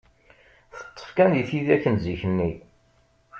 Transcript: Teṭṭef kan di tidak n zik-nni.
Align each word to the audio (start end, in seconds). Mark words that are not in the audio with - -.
Teṭṭef 0.75 1.09
kan 1.17 1.29
di 1.33 1.43
tidak 1.49 1.83
n 1.93 1.95
zik-nni. 2.03 2.51